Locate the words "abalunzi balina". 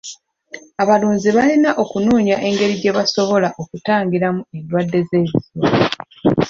0.81-1.69